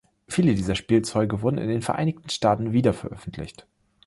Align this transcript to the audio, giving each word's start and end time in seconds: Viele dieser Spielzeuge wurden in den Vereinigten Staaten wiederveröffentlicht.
Viele 0.27 0.55
dieser 0.55 0.73
Spielzeuge 0.73 1.43
wurden 1.43 1.59
in 1.59 1.67
den 1.69 1.83
Vereinigten 1.83 2.29
Staaten 2.31 2.71
wiederveröffentlicht. 2.71 3.67